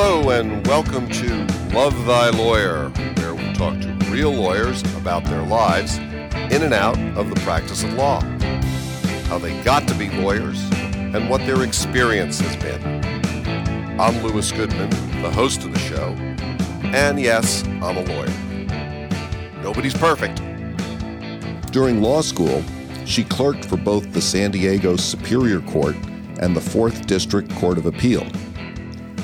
[0.00, 1.44] Hello, and welcome to
[1.74, 6.96] Love Thy Lawyer, where we talk to real lawyers about their lives in and out
[7.16, 8.20] of the practice of law,
[9.26, 10.62] how they got to be lawyers,
[10.94, 14.00] and what their experience has been.
[14.00, 14.88] I'm Lewis Goodman,
[15.20, 16.14] the host of the show,
[16.94, 19.64] and yes, I'm a lawyer.
[19.64, 20.36] Nobody's perfect.
[21.72, 22.62] During law school,
[23.04, 25.96] she clerked for both the San Diego Superior Court
[26.38, 28.24] and the 4th District Court of Appeal.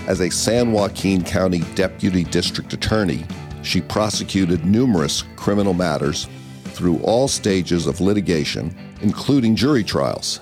[0.07, 3.25] As a San Joaquin County Deputy District Attorney,
[3.62, 6.29] she prosecuted numerous criminal matters
[6.65, 10.41] through all stages of litigation, including jury trials.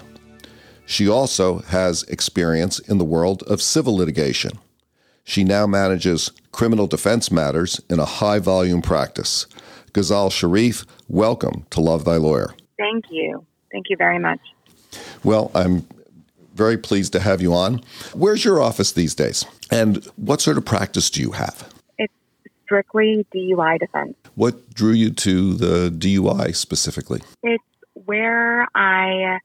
[0.84, 4.58] She also has experience in the world of civil litigation.
[5.22, 9.46] She now manages criminal defense matters in a high volume practice.
[9.92, 12.52] Ghazal Sharif, welcome to Love Thy Lawyer.
[12.78, 13.46] Thank you.
[13.70, 14.40] Thank you very much.
[15.22, 15.86] Well, I'm
[16.54, 17.82] very pleased to have you on.
[18.12, 19.44] Where's your office these days?
[19.72, 21.72] And what sort of practice do you have?
[21.96, 22.12] It's
[22.64, 24.14] strictly DUI defense.
[24.34, 27.22] What drew you to the DUI specifically?
[27.42, 27.64] It's
[27.94, 29.38] where I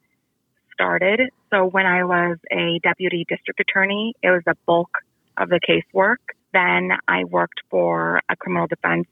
[0.74, 1.22] started.
[1.50, 4.90] So when I was a deputy district attorney, it was the bulk
[5.38, 6.18] of the casework.
[6.52, 9.08] Then I worked for a criminal defense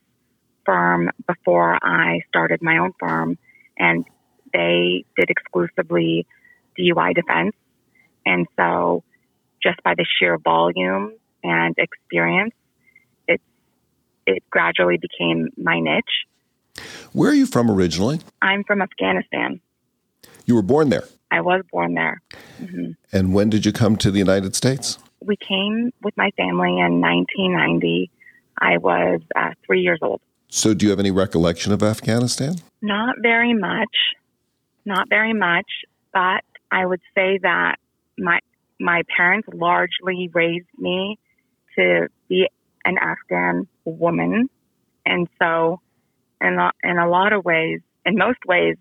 [0.66, 3.38] firm before I started my own firm,
[3.78, 4.04] and
[4.52, 6.28] they did exclusively
[6.78, 7.56] DUI defense.
[8.26, 9.04] And so,
[9.66, 11.14] just by the sheer volume
[11.44, 12.54] and experience,
[13.28, 13.42] it
[14.26, 16.86] it gradually became my niche.
[17.14, 18.20] Where are you from originally?
[18.42, 19.62] I'm from Afghanistan.
[20.46, 21.06] You were born there.
[21.32, 22.22] I was born there.
[22.62, 22.92] Mm-hmm.
[23.12, 25.00] And when did you come to the United States?
[25.22, 28.12] We came with my family in 1990.
[28.60, 30.22] I was uh, three years old.
[30.50, 32.56] So, do you have any recollection of Afghanistan?
[32.82, 33.96] Not very much.
[34.86, 35.66] Not very much.
[36.14, 37.78] But I would say that
[38.18, 38.40] my
[38.80, 41.18] my parents largely raised me
[41.78, 42.48] to be
[42.84, 44.50] an Afghan woman,
[45.06, 45.80] and so
[46.42, 48.76] in a, in a lot of ways, in most ways,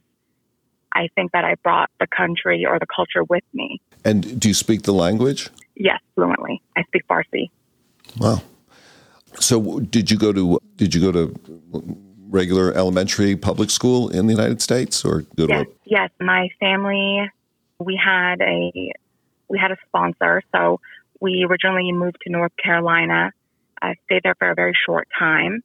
[0.92, 3.80] I think that I brought the country or the culture with me.
[4.04, 5.50] And do you speak the language?
[5.74, 6.62] Yes, fluently.
[6.76, 7.50] I speak Farsi.
[8.18, 8.42] Wow.
[9.40, 11.34] So did you go to did you go to
[12.28, 16.10] regular elementary public school in the United States or yes, a- yes.
[16.20, 17.28] My family
[17.80, 18.92] we had a
[19.48, 20.80] we had a sponsor, so
[21.20, 23.32] we originally moved to North Carolina.
[23.80, 25.62] I stayed there for a very short time,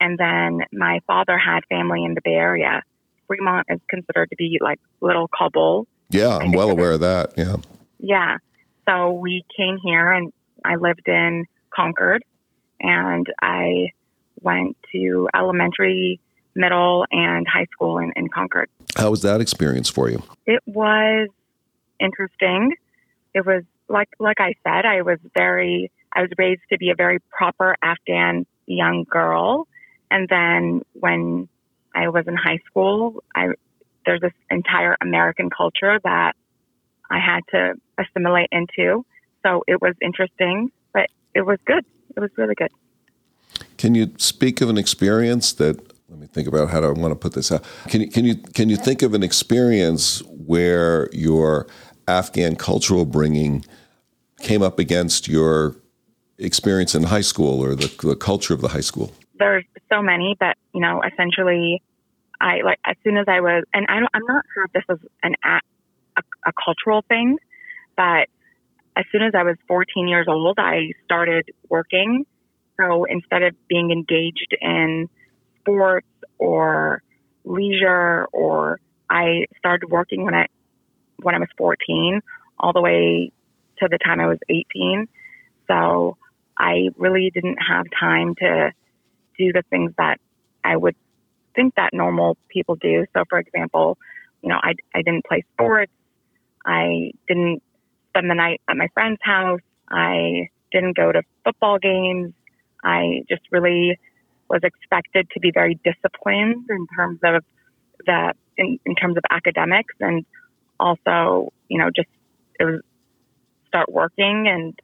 [0.00, 2.82] and then my father had family in the Bay Area.
[3.26, 5.86] Fremont is considered to be like little Kabul.
[6.10, 7.34] Yeah, I'm well aware of that.
[7.36, 7.56] Yeah.
[7.98, 8.38] Yeah.
[8.88, 10.32] So we came here and
[10.64, 12.24] I lived in Concord
[12.80, 13.92] and I
[14.40, 16.20] went to elementary,
[16.54, 18.68] middle, and high school in, in Concord.
[18.96, 20.22] How was that experience for you?
[20.46, 21.28] It was
[22.00, 22.74] interesting.
[23.34, 26.94] It was like like I said, I was very I was raised to be a
[26.94, 29.66] very proper Afghan young girl.
[30.10, 31.48] And then when
[31.94, 33.48] I was in high school, I
[34.06, 36.32] there's this entire American culture that
[37.10, 39.04] I had to assimilate into.
[39.44, 41.84] So it was interesting, but it was good.
[42.16, 42.70] It was really good.
[43.76, 47.12] Can you speak of an experience that let me think about how do I want
[47.12, 47.64] to put this out.
[47.88, 51.68] Can you can you can you think of an experience where your
[52.10, 53.64] Afghan cultural bringing
[54.40, 55.76] came up against your
[56.38, 59.12] experience in high school or the, the culture of the high school?
[59.38, 61.82] There's so many, but you know, essentially,
[62.40, 64.84] I like as soon as I was, and I don't, I'm not sure if this
[64.88, 65.60] was an a,
[66.46, 67.38] a cultural thing,
[67.96, 68.28] but
[68.96, 72.26] as soon as I was 14 years old, I started working.
[72.78, 75.08] So instead of being engaged in
[75.60, 77.02] sports or
[77.44, 80.46] leisure, or I started working when I
[81.22, 82.20] when I was 14
[82.58, 83.32] all the way
[83.78, 85.08] to the time I was 18.
[85.66, 86.16] So
[86.58, 88.72] I really didn't have time to
[89.38, 90.18] do the things that
[90.62, 90.96] I would
[91.54, 93.06] think that normal people do.
[93.14, 93.98] So, for example,
[94.42, 95.92] you know, I, I didn't play sports.
[96.64, 97.62] I didn't
[98.10, 99.60] spend the night at my friend's house.
[99.88, 102.32] I didn't go to football games.
[102.84, 103.98] I just really
[104.48, 107.44] was expected to be very disciplined in terms of
[108.06, 110.24] the in, in terms of academics and
[110.80, 112.08] also, you know, just
[113.68, 114.78] start working and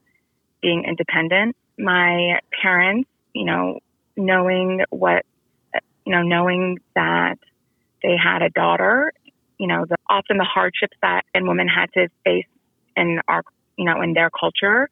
[0.62, 1.56] being independent.
[1.78, 3.80] My parents, you know,
[4.16, 5.24] knowing what,
[6.04, 7.38] you know, knowing that
[8.02, 9.12] they had a daughter,
[9.58, 12.46] you know, the, often the hardships that and women had to face
[12.96, 13.42] in our,
[13.76, 14.88] you know, in their culture.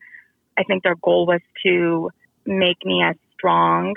[0.59, 2.11] I think their goal was to
[2.47, 3.95] make me as strong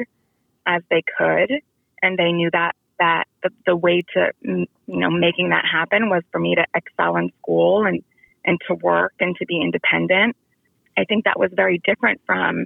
[0.65, 1.51] as they could,
[2.01, 6.23] and they knew that that the, the way to you know making that happen was
[6.31, 8.03] for me to excel in school and
[8.45, 10.35] and to work and to be independent.
[10.97, 12.65] I think that was very different from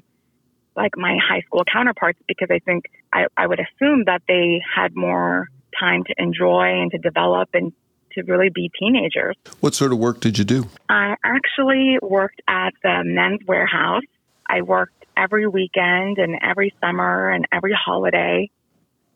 [0.75, 4.95] like my high school counterparts because I think I, I would assume that they had
[4.95, 7.74] more time to enjoy and to develop and
[8.13, 9.36] to really be teenagers.
[9.60, 10.68] What sort of work did you do?
[10.89, 14.01] I actually worked at the Men's Wearhouse.
[14.48, 18.50] I worked every weekend and every summer and every holiday.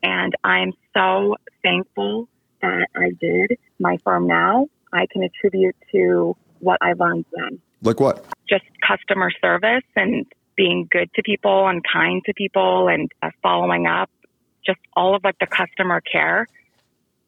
[0.06, 2.28] And I'm so thankful
[2.62, 3.58] that I did.
[3.80, 7.60] My firm now, I can attribute to what I learned then.
[7.82, 8.24] Like what?
[8.48, 10.24] Just customer service and
[10.56, 14.08] being good to people and kind to people and uh, following up,
[14.64, 16.46] just all of like the customer care.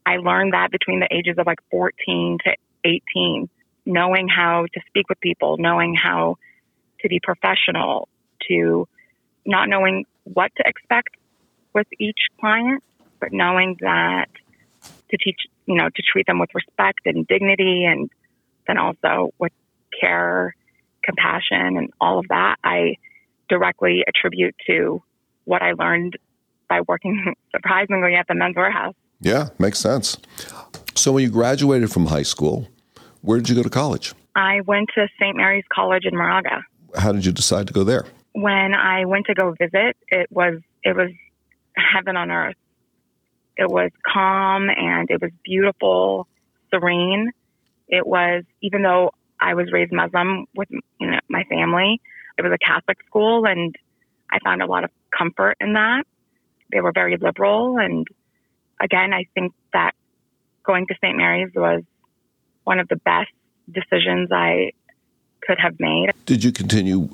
[0.06, 2.52] I learned that between the ages of like 14 to
[2.84, 3.48] 18,
[3.86, 6.36] knowing how to speak with people, knowing how
[7.00, 8.08] to be professional,
[8.48, 8.86] to
[9.44, 11.16] not knowing what to expect
[11.74, 12.82] with each client,
[13.20, 14.26] but knowing that
[15.10, 18.10] to teach, you know, to treat them with respect and dignity and
[18.66, 19.52] then also with
[19.98, 20.54] care,
[21.02, 22.56] compassion, and all of that.
[22.62, 22.96] I
[23.48, 25.02] directly attribute to
[25.44, 26.18] what I learned
[26.68, 28.94] by working surprisingly at the Men's Wearhouse.
[29.20, 30.16] Yeah, makes sense.
[30.94, 32.68] So when you graduated from high school,
[33.22, 34.14] where did you go to college?
[34.36, 35.36] I went to St.
[35.36, 36.62] Mary's College in Moraga.
[36.96, 38.04] How did you decide to go there?
[38.32, 41.10] When I went to go visit, it was it was
[41.78, 42.56] heaven on earth.
[43.56, 46.28] It was calm and it was beautiful,
[46.70, 47.30] serene.
[47.88, 49.10] It was even though
[49.40, 52.00] I was raised Muslim with you know my family,
[52.36, 53.74] it was a Catholic school, and
[54.30, 56.04] I found a lot of comfort in that.
[56.70, 58.06] They were very liberal, and
[58.80, 59.92] again, I think that
[60.64, 61.16] going to St.
[61.16, 61.82] Mary's was
[62.64, 63.30] one of the best
[63.72, 64.72] decisions I
[65.40, 66.10] could have made.
[66.26, 67.08] Did you continue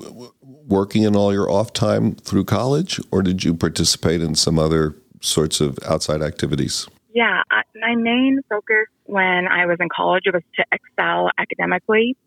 [0.67, 4.95] working in all your off time through college, or did you participate in some other
[5.21, 6.87] sorts of outside activities?
[7.13, 7.43] Yeah,
[7.75, 12.17] my main focus when I was in college was to excel academically.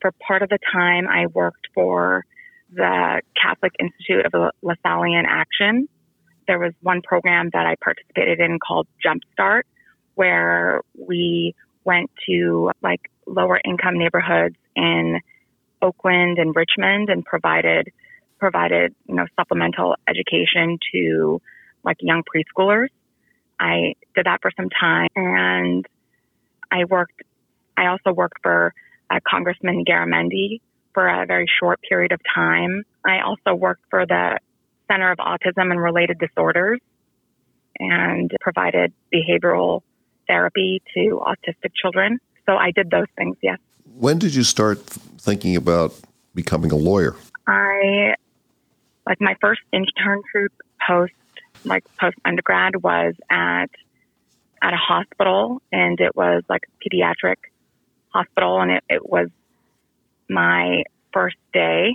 [0.00, 2.24] For part of the time, I worked for
[2.72, 5.88] the Catholic Institute of Lasallian Action.
[6.46, 9.62] There was one program that I participated in called Jumpstart,
[10.14, 15.20] where we went to like lower income neighborhoods in
[15.82, 17.88] Oakland and Richmond and provided
[18.38, 21.40] provided you know supplemental education to
[21.84, 22.88] like young preschoolers.
[23.58, 25.86] I did that for some time, and
[26.70, 27.22] I worked.
[27.76, 28.74] I also worked for
[29.10, 30.60] uh, Congressman Garamendi
[30.94, 32.84] for a very short period of time.
[33.04, 34.38] I also worked for the
[34.90, 36.80] Center of Autism and Related Disorders
[37.78, 39.82] and provided behavioral
[40.26, 42.18] therapy to autistic children.
[42.46, 43.58] So I did those things, yes.
[43.96, 44.80] When did you start
[45.22, 45.94] thinking about
[46.34, 47.14] becoming a lawyer?
[47.46, 48.14] I,
[49.06, 50.48] like, my first internship
[50.86, 51.12] post,
[51.64, 53.70] like, post undergrad was at,
[54.60, 57.36] at a hospital, and it was like a pediatric
[58.08, 59.28] hospital, and it, it was
[60.28, 60.82] my
[61.12, 61.94] first day,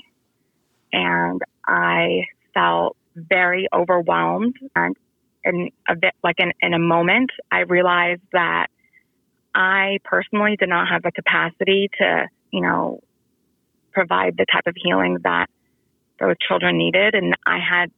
[0.94, 4.56] and I felt very overwhelmed.
[4.76, 4.96] And
[5.44, 8.68] in a bit, like in, in a moment, I realized that
[9.54, 13.02] I personally did not have the capacity to, you know,
[13.98, 15.48] provide the type of healing that
[16.20, 17.16] those children needed.
[17.16, 17.92] And I had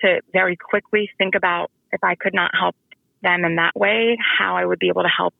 [0.00, 2.76] to very quickly think about if I could not help
[3.22, 5.34] them in that way, how I would be able to help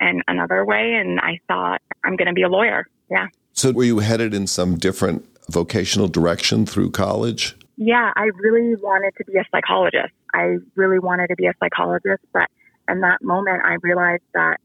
[0.00, 0.94] in another way.
[0.94, 2.86] And I thought, I'm going to be a lawyer.
[3.10, 3.26] Yeah.
[3.52, 7.56] So, were you headed in some different vocational direction through college?
[7.76, 10.12] Yeah, I really wanted to be a psychologist.
[10.32, 12.48] I really wanted to be a psychologist, but
[12.88, 14.58] in that moment, I realized that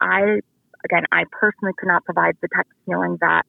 [0.00, 0.40] I,
[0.84, 3.46] again, I personally could not provide the type of healing that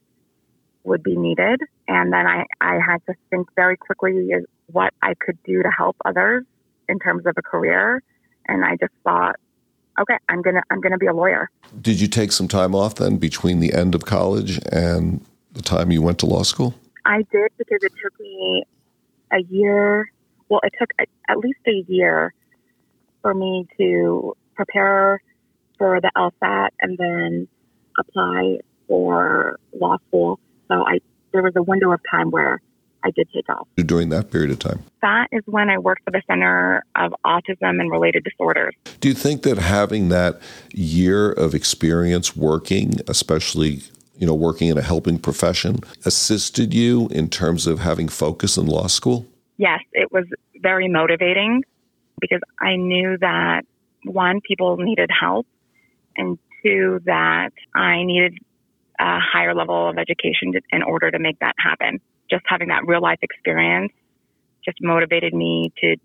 [0.84, 1.62] would be needed.
[1.88, 4.32] And then I, I had to think very quickly
[4.68, 6.46] what I could do to help others
[6.88, 8.02] in terms of a career.
[8.48, 9.36] And I just thought,
[10.00, 11.50] okay, I'm gonna I'm gonna be a lawyer.
[11.82, 15.92] Did you take some time off then between the end of college and the time
[15.92, 16.74] you went to law school?
[17.06, 18.64] I did because it took me
[19.32, 20.12] a year.
[20.48, 22.34] Well, it took at least a year
[23.22, 25.22] for me to prepare
[25.78, 27.48] for the LSAT and then
[28.00, 30.40] apply for law school.
[30.70, 31.00] So I
[31.32, 32.62] there was a window of time where
[33.04, 33.68] I did take off.
[33.78, 34.84] During that period of time?
[35.02, 38.76] That is when I worked for the Center of Autism and Related Disorders.
[39.00, 40.42] Do you think that having that
[40.74, 43.84] year of experience working, especially
[44.18, 48.66] you know, working in a helping profession, assisted you in terms of having focus in
[48.66, 49.26] law school?
[49.58, 50.26] Yes, it was
[50.58, 51.64] very motivating
[52.20, 53.62] because I knew that
[54.04, 55.48] one, people needed help,
[56.18, 58.40] and two, that I needed
[59.00, 63.01] a higher level of education in order to make that happen just having that real
[63.01, 63.91] life experience
[64.63, 65.96] just motivated me to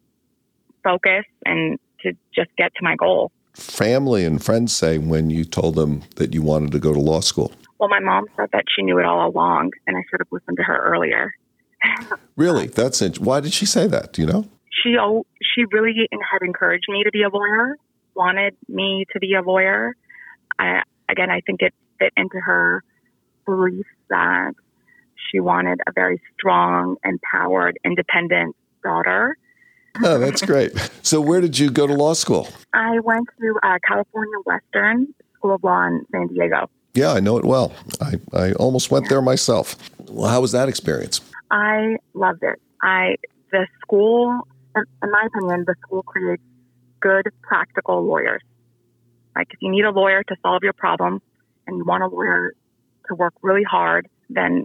[0.82, 3.30] focus and to just get to my goal.
[3.54, 7.20] Family and friends say when you told them that you wanted to go to law
[7.20, 7.52] school?
[7.78, 10.56] Well, my mom said that she knew it all along, and I should have listened
[10.56, 11.32] to her earlier.
[12.36, 12.66] really?
[12.66, 13.18] That's it.
[13.18, 14.12] Why did she say that?
[14.12, 14.48] Do you know?
[14.82, 15.24] She oh,
[15.54, 17.76] she really had encouraged me to be a lawyer,
[18.14, 19.94] wanted me to be a lawyer.
[20.58, 22.82] I, again, I think it fit into her
[23.46, 24.52] belief that
[25.30, 29.36] she wanted a very strong, empowered, independent daughter.
[30.02, 30.72] Oh, that's great.
[31.02, 32.48] So, where did you go to law school?
[32.72, 36.68] I went to uh, California Western School of Law in San Diego.
[36.94, 37.72] Yeah, I know it well.
[38.00, 39.76] I, I almost went there myself.
[40.08, 41.20] Well, how was that experience?
[41.50, 42.60] I loved it.
[42.82, 43.16] I
[43.50, 44.46] the school,
[44.76, 46.42] in my opinion, the school creates
[47.00, 48.42] good, practical lawyers.
[49.36, 51.20] Like if you need a lawyer to solve your problem,
[51.66, 52.54] and you want a lawyer
[53.08, 54.64] to work really hard, then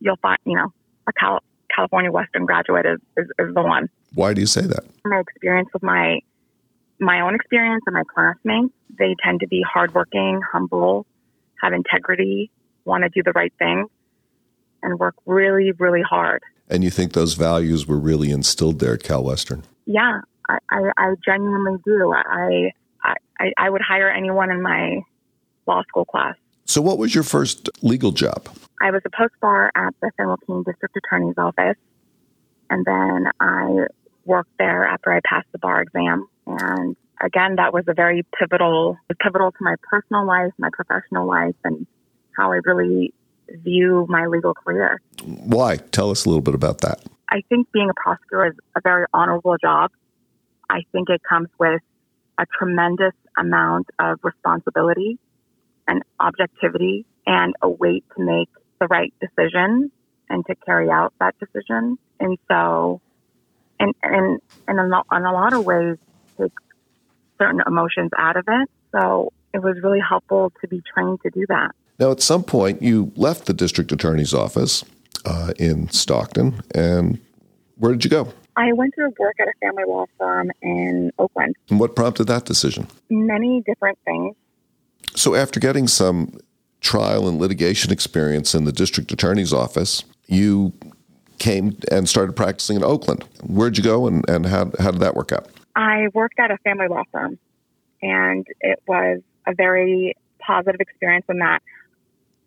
[0.00, 0.72] you'll find, you know,
[1.06, 1.42] a Cal-
[1.74, 3.88] California Western graduate is, is, is the one.
[4.14, 4.84] Why do you say that?
[5.04, 6.20] My experience with my
[6.98, 11.06] my own experience and my classmates, they tend to be hardworking, humble,
[11.60, 12.50] have integrity,
[12.86, 13.84] want to do the right thing,
[14.82, 16.42] and work really, really hard.
[16.70, 19.62] And you think those values were really instilled there at Cal Western?
[19.84, 22.12] Yeah, I, I, I genuinely do.
[22.14, 22.72] I,
[23.38, 25.02] I, I would hire anyone in my
[25.66, 26.36] law school class.
[26.64, 28.48] So, what was your first legal job?
[28.80, 31.76] I was a post bar at the San Joaquin District Attorney's Office,
[32.68, 33.86] and then I
[34.24, 36.28] worked there after I passed the bar exam.
[36.46, 41.54] And again, that was a very pivotal, pivotal to my personal life, my professional life,
[41.64, 41.86] and
[42.36, 43.14] how I really
[43.48, 45.00] view my legal career.
[45.22, 45.76] Why?
[45.76, 47.00] Tell us a little bit about that.
[47.30, 49.90] I think being a prosecutor is a very honorable job.
[50.68, 51.80] I think it comes with
[52.38, 55.18] a tremendous amount of responsibility
[55.86, 58.48] and objectivity and a weight to make
[58.80, 59.90] the right decision
[60.28, 61.98] and to carry out that decision.
[62.20, 63.00] And so,
[63.78, 65.96] and, and, and in, a, in a lot of ways,
[66.38, 66.52] take
[67.38, 68.70] certain emotions out of it.
[68.92, 71.72] So it was really helpful to be trained to do that.
[71.98, 74.84] Now, at some point, you left the district attorney's office
[75.24, 77.18] uh, in Stockton, and
[77.78, 78.32] where did you go?
[78.56, 81.56] I went to work at a family law firm in Oakland.
[81.68, 82.86] And what prompted that decision?
[83.10, 84.34] Many different things.
[85.16, 86.38] So, after getting some
[86.80, 90.72] trial and litigation experience in the district attorney's office, you
[91.38, 93.24] came and started practicing in Oakland.
[93.42, 95.48] Where'd you go and, and how, how did that work out?
[95.74, 97.38] I worked at a family law firm,
[98.02, 101.62] and it was a very positive experience in that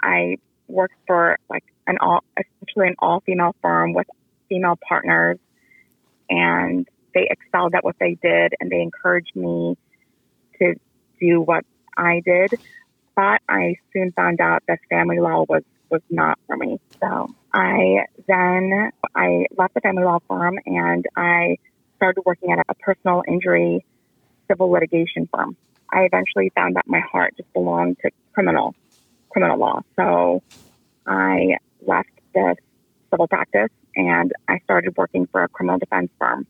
[0.01, 4.07] I worked for like an all essentially an all female firm with
[4.47, 5.37] female partners
[6.29, 9.75] and they excelled at what they did and they encouraged me
[10.59, 10.75] to
[11.19, 11.65] do what
[11.99, 12.59] I did.
[13.15, 16.79] But I soon found out that family law was was not for me.
[17.01, 21.57] So I then I left the family law firm and I
[21.97, 23.85] started working at a personal injury
[24.47, 25.57] civil litigation firm.
[25.91, 28.75] I eventually found that my heart just belonged to criminal
[29.29, 29.81] criminal law.
[29.95, 30.41] So
[31.05, 32.55] I left the
[33.11, 36.47] civil practice and I started working for a criminal defense firm.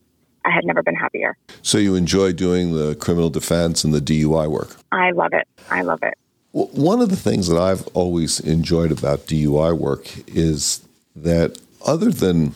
[0.50, 1.38] I had never been happier.
[1.62, 4.75] So you enjoy doing the criminal defense and the DUI work?
[4.91, 5.48] I love it.
[5.70, 6.18] I love it.
[6.51, 12.10] Well, one of the things that I've always enjoyed about DUI work is that other
[12.10, 12.53] than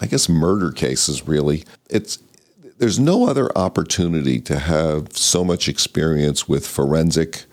[0.00, 2.18] I guess murder cases really, it's
[2.78, 7.44] there's no other opportunity to have so much experience with forensic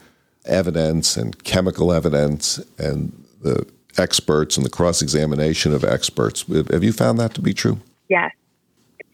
[0.46, 3.68] evidence and chemical evidence and the
[3.98, 6.46] experts and the cross examination of experts.
[6.48, 7.80] Have you found that to be true?
[8.10, 8.32] Yes.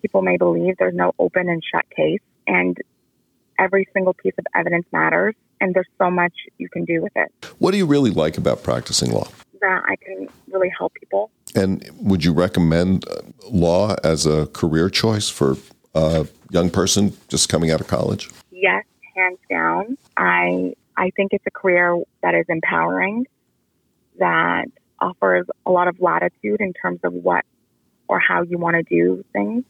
[0.01, 2.77] People may believe there's no open and shut case, and
[3.59, 7.31] every single piece of evidence matters, and there's so much you can do with it.
[7.57, 9.27] What do you really like about practicing law?
[9.61, 11.31] That I can really help people.
[11.55, 15.57] And would you recommend uh, law as a career choice for
[15.95, 18.29] a young person just coming out of college?
[18.51, 18.85] Yes,
[19.15, 19.97] hands down.
[20.15, 23.25] I I think it's a career that is empowering
[24.19, 24.65] that
[24.99, 27.45] offers a lot of latitude in terms of what
[28.07, 29.63] or how you want to do things.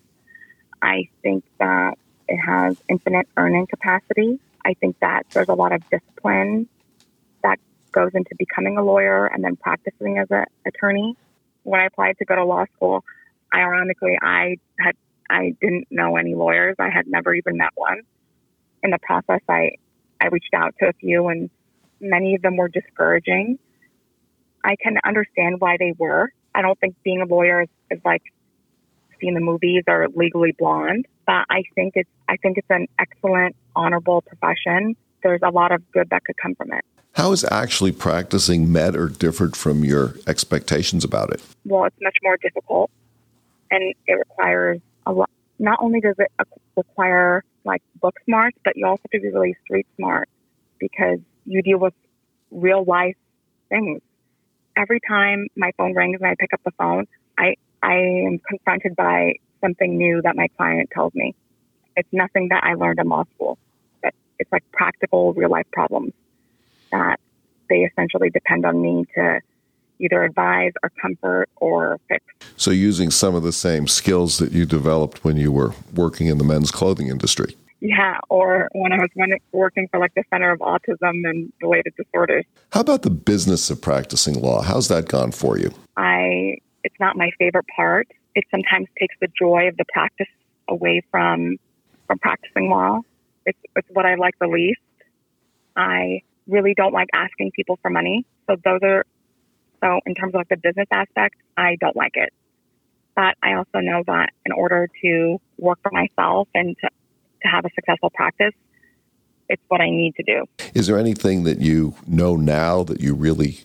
[0.81, 4.39] I think that it has infinite earning capacity.
[4.65, 6.67] I think that there's a lot of discipline
[7.43, 7.59] that
[7.91, 11.15] goes into becoming a lawyer and then practicing as an attorney.
[11.63, 13.03] When I applied to go to law school,
[13.53, 14.95] ironically, I had
[15.29, 16.75] I didn't know any lawyers.
[16.79, 18.01] I had never even met one.
[18.83, 19.71] In the process, I
[20.21, 21.49] I reached out to a few, and
[21.99, 23.59] many of them were discouraging.
[24.63, 26.31] I can understand why they were.
[26.53, 28.23] I don't think being a lawyer is, is like
[29.19, 33.55] seeing the movies or legally blonde, but I think it's I think it's an excellent,
[33.75, 34.95] honorable profession.
[35.23, 36.83] There's a lot of good that could come from it.
[37.13, 41.41] How is actually practicing met or differed from your expectations about it?
[41.65, 42.91] Well, it's much more difficult,
[43.71, 45.29] and it requires a lot.
[45.59, 46.31] Not only does it
[46.75, 50.29] require like book smarts, but you also have to be really street smart
[50.79, 51.93] because you deal with
[52.51, 53.15] real life
[53.69, 54.01] things
[54.77, 57.07] every time my phone rings and I pick up the phone,
[57.37, 57.55] I
[57.87, 61.33] I am confronted by something new that my client tells me.
[61.95, 63.57] It's nothing that I learned in law school,
[64.03, 66.11] but it's like practical real life problems
[66.91, 67.21] that
[67.69, 69.39] they essentially depend on me to
[69.99, 72.25] either advise or comfort or fix.
[72.57, 76.39] So, using some of the same skills that you developed when you were working in
[76.39, 77.55] the men's clothing industry.
[77.79, 79.09] Yeah, or when I was
[79.53, 82.43] working for like the Center of Autism and Related Disorders.
[82.73, 84.61] How about the business of practicing law?
[84.61, 85.73] How's that gone for you?
[85.95, 88.07] I it's not my favorite part.
[88.35, 90.27] It sometimes takes the joy of the practice
[90.67, 91.57] away from
[92.07, 93.01] from practicing law.
[93.45, 94.79] It's it's what I like the least.
[95.75, 98.25] I really don't like asking people for money.
[98.47, 99.05] So those are
[99.83, 102.33] so in terms of like the business aspect, I don't like it.
[103.15, 106.89] But I also know that in order to work for myself and to
[107.43, 108.53] to have a successful practice,
[109.49, 110.45] it's what I need to do.
[110.73, 113.59] Is there anything that you know now that you really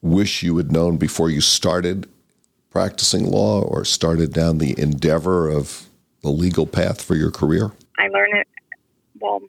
[0.00, 2.08] wish you had known before you started
[2.74, 5.86] practicing law or started down the endeavor of
[6.22, 7.70] the legal path for your career?
[7.98, 8.48] I learn it,
[9.20, 9.40] well,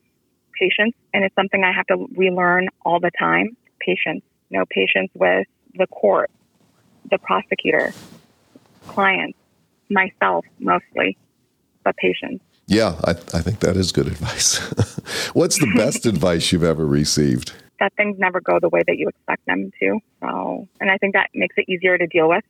[0.57, 3.57] patience, and it's something I have to relearn all the time.
[3.79, 4.23] Patience.
[4.49, 6.29] You know, patience with the court,
[7.09, 7.93] the prosecutor,
[8.87, 9.39] clients,
[9.89, 11.17] myself mostly,
[11.83, 12.43] but patience.
[12.67, 14.59] Yeah, I, I think that is good advice.
[15.33, 17.53] What's the best advice you've ever received?
[17.79, 19.99] That things never go the way that you expect them to.
[20.21, 22.43] So, and I think that makes it easier to deal with.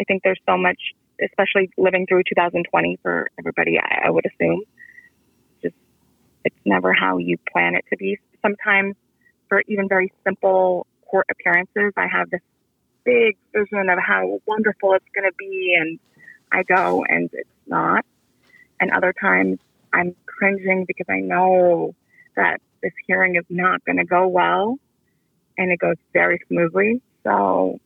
[0.00, 0.78] I think there's so much,
[1.22, 4.62] especially living through 2020 for everybody, I, I would assume.
[5.62, 5.74] Just,
[6.44, 8.18] it's never how you plan it to be.
[8.42, 8.96] Sometimes,
[9.48, 12.42] for even very simple court appearances, I have this
[13.04, 15.98] big vision of how wonderful it's going to be, and
[16.50, 18.04] I go and it's not
[18.80, 19.58] and other times
[19.92, 21.94] I'm cringing because I know
[22.36, 24.78] that this hearing is not going to go well
[25.56, 27.00] and it goes very smoothly.
[27.22, 27.80] So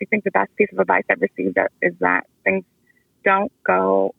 [0.00, 2.64] I think the best piece of advice I've received is that things
[3.24, 4.14] don't go,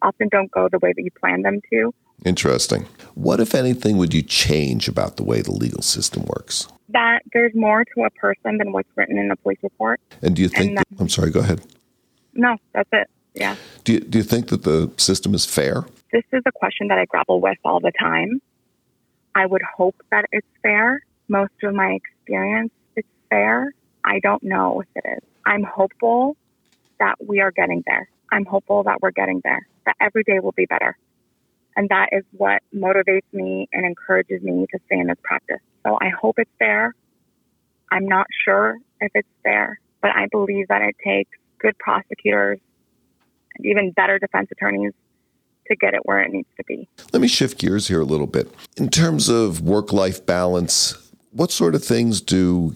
[0.00, 1.92] often don't go the way that you plan them to.
[2.24, 2.86] Interesting.
[3.14, 6.66] What, if anything, would you change about the way the legal system works?
[6.88, 10.00] That there's more to a person than what's written in a police report.
[10.22, 11.60] And do you think, that, I'm sorry, go ahead.
[12.34, 13.08] No, that's it.
[13.34, 13.56] Yeah.
[13.84, 15.84] Do you, do you think that the system is fair?
[16.12, 18.40] This is a question that I grapple with all the time.
[19.34, 21.02] I would hope that it's fair.
[21.28, 23.74] Most of my experience, it's fair.
[24.04, 25.22] I don't know if it is.
[25.44, 26.36] I'm hopeful
[26.98, 28.08] that we are getting there.
[28.30, 30.96] I'm hopeful that we're getting there, that every day will be better.
[31.76, 35.60] And that is what motivates me and encourages me to stay in this practice.
[35.86, 36.94] So I hope it's there.
[37.90, 42.58] I'm not sure if it's there, but I believe that it takes good prosecutors
[43.56, 44.92] and even better defense attorneys
[45.68, 46.88] to get it where it needs to be.
[47.12, 48.52] Let me shift gears here a little bit.
[48.76, 50.96] In terms of work life balance,
[51.30, 52.74] what sort of things do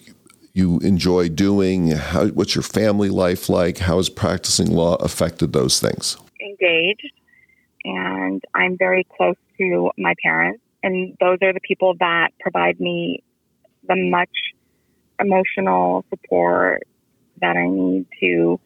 [0.53, 1.93] you enjoy doing?
[1.93, 3.79] How, what's your family life like?
[3.79, 6.17] How has practicing law affected those things?
[6.41, 7.13] Engaged,
[7.85, 13.23] and I'm very close to my parents, and those are the people that provide me
[13.89, 14.31] the much
[15.19, 16.83] emotional support
[17.41, 18.61] that I need to,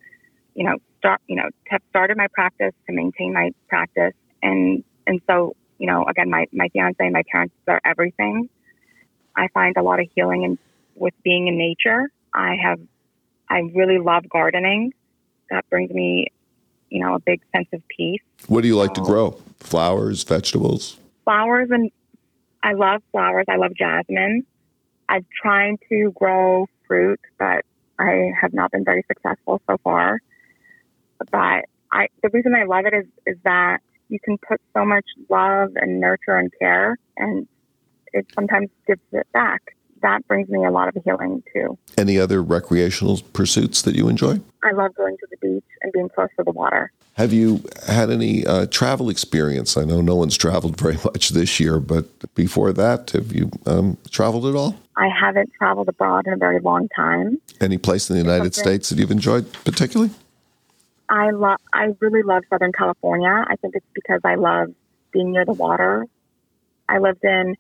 [0.55, 4.15] you know, start, you know, have started my practice to maintain my practice.
[4.43, 8.49] And, and so, you know, again, my, my fiance and my parents are everything.
[9.37, 10.59] I find a lot of healing in,
[10.97, 12.11] with being in nature.
[12.35, 12.81] I have,
[13.49, 14.93] I really love gardening.
[15.51, 16.27] That brings me,
[16.91, 18.21] you know, a big sense of peace.
[18.49, 19.31] What do you like so, to grow?
[19.61, 20.99] Flowers, vegetables?
[21.25, 21.91] Flowers and
[22.63, 23.47] I love flowers.
[23.49, 24.45] I love jasmine.
[25.09, 27.65] I've tried to grow fruit, but
[27.99, 30.21] I have not been very successful so far.
[31.31, 33.79] But I, the reason I love it is, is that
[34.09, 37.47] you can put so much love and nurture and care, and
[38.13, 39.76] it sometimes gives it back.
[40.03, 41.79] That brings me a lot of healing too.
[41.97, 44.41] Any other recreational pursuits that you enjoy?
[44.63, 46.93] I love going to the beach and being close to the water.
[47.15, 49.79] Have you had any uh, travel experience?
[49.79, 53.97] I know no one's traveled very much this year, but before that, have you um,
[54.11, 54.77] traveled at all?
[54.97, 57.39] I haven't traveled abroad in a very long time.
[57.61, 60.13] Any place in the United States that you've enjoyed particularly?
[61.09, 61.59] I love.
[61.73, 63.45] I really love Southern California.
[63.49, 64.75] I think it's because I love
[65.13, 66.07] being near the water.
[66.89, 67.57] I lived in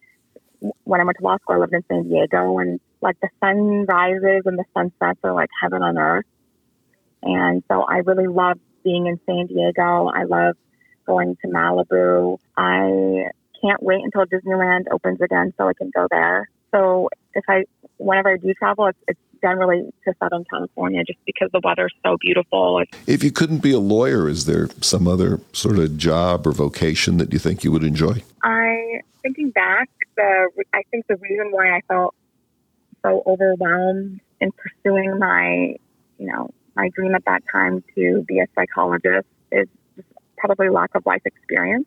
[0.84, 1.56] when I went to law school.
[1.56, 5.50] I lived in San Diego, and like the sun rises and the sunsets are like
[5.60, 6.26] heaven on earth.
[7.22, 10.08] And so I really love being in San Diego.
[10.08, 10.56] I love
[11.06, 12.38] going to Malibu.
[12.56, 16.48] I can't wait until Disneyland opens again so I can go there.
[16.72, 17.64] So if I,
[17.98, 22.16] whenever I do travel, it's, it's generally to Southern California just because the weather's so
[22.20, 22.82] beautiful.
[23.06, 27.18] If you couldn't be a lawyer, is there some other sort of job or vocation
[27.18, 28.22] that you think you would enjoy?
[28.42, 32.14] I, thinking back, the I think the reason why I felt
[33.04, 35.76] so overwhelmed in pursuing my,
[36.18, 39.66] you know, my dream at that time to be a psychologist is
[40.38, 41.86] probably lack of life experience.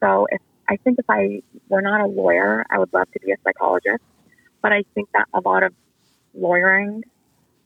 [0.00, 3.32] So if I think if I were not a lawyer, I would love to be
[3.32, 4.04] a psychologist.
[4.62, 5.72] But I think that a lot of
[6.34, 7.02] lawyering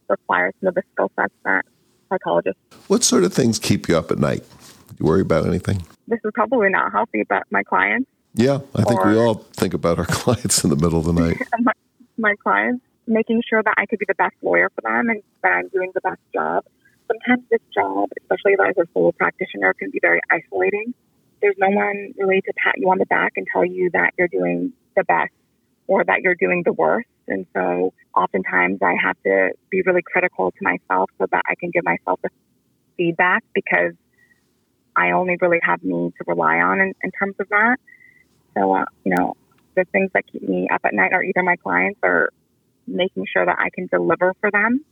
[0.09, 1.67] requires some of the skill sets that
[2.09, 2.61] psychologists.
[2.87, 4.45] What sort of things keep you up at night?
[4.89, 5.83] Do You worry about anything?
[6.07, 8.09] This is probably not healthy, but my clients.
[8.35, 11.37] Yeah, I think we all think about our clients in the middle of the night.
[11.61, 11.73] my,
[12.17, 15.53] my clients, making sure that I could be the best lawyer for them and that
[15.53, 16.65] I'm doing the best job.
[17.09, 20.95] Sometimes this job, especially as a solo practitioner, can be very isolating.
[21.43, 24.29] There's no one really to pat you on the back and tell you that you're
[24.29, 25.33] doing the best
[25.87, 27.09] or that you're doing the worst.
[27.29, 31.71] And so oftentimes I have to be really critical to myself so that I can
[31.71, 32.31] give myself the
[32.97, 33.93] feedback because
[34.97, 37.77] I only really have me to rely on in, in terms of that.
[38.57, 39.35] So, uh, you know,
[39.77, 42.31] the things that keep me up at night are either my clients or
[42.87, 44.85] making sure that I can deliver for them.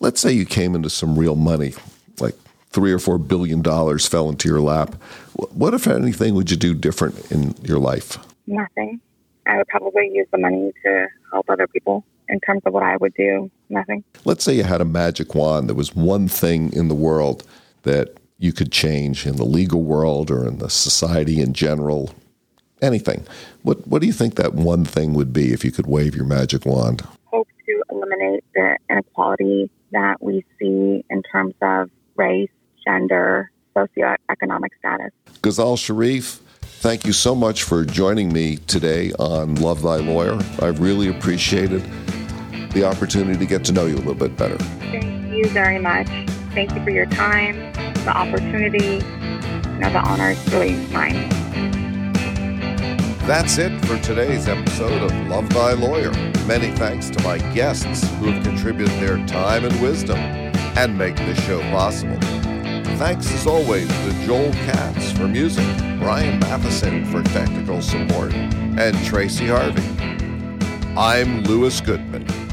[0.00, 1.74] Let's say you came into some real money,
[2.20, 2.34] like
[2.70, 4.94] three or four billion dollars fell into your lap.
[5.34, 8.18] What, if anything, would you do different in your life?
[8.46, 9.00] Nothing.
[9.46, 12.96] I would probably use the money to help other people in terms of what I
[12.98, 13.50] would do.
[13.70, 14.04] Nothing.
[14.24, 15.68] Let's say you had a magic wand.
[15.68, 17.44] There was one thing in the world
[17.82, 22.14] that you could change in the legal world or in the society in general.
[22.80, 23.26] Anything.
[23.62, 26.24] What What do you think that one thing would be if you could wave your
[26.24, 27.02] magic wand?
[27.26, 32.50] Hope to eliminate the inequality that we see in terms of race,
[32.84, 35.10] gender, socioeconomic status.
[35.42, 40.38] Ghazal Sharif, thank you so much for joining me today on Love Thy Lawyer.
[40.60, 41.82] I've really appreciated
[42.72, 44.56] the opportunity to get to know you a little bit better.
[44.56, 46.08] Thank you very much.
[46.54, 47.56] Thank you for your time,
[48.04, 49.04] the opportunity.
[49.74, 51.87] You know, the honor is really mine.
[53.28, 56.12] That's it for today's episode of Love Thy Lawyer.
[56.46, 61.38] Many thanks to my guests who have contributed their time and wisdom and make this
[61.44, 62.18] show possible.
[62.96, 65.66] Thanks as always to Joel Katz for music,
[65.98, 69.84] Brian Matheson for technical support, and Tracy Harvey.
[70.96, 72.47] I'm Lewis Goodman.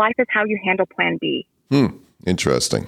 [0.00, 1.46] Life is how you handle plan B.
[1.68, 1.88] Hmm,
[2.24, 2.86] interesting.